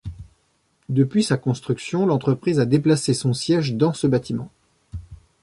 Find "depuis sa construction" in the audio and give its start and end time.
0.89-2.07